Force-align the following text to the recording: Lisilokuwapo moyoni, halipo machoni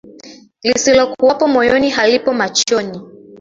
Lisilokuwapo 0.63 1.47
moyoni, 1.47 1.89
halipo 1.89 2.33
machoni 2.33 3.01